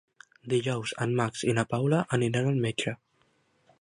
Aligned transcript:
Dijous 0.53 0.93
en 1.05 1.13
Max 1.19 1.43
i 1.51 1.55
na 1.59 1.67
Paula 1.75 1.99
aniran 2.19 2.51
al 2.53 2.59
metge. 2.65 2.95